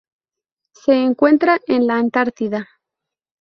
Se 0.73 0.95
encuentra 0.95 1.59
en 1.67 1.85
la 1.85 1.99
Antártida. 1.99 2.67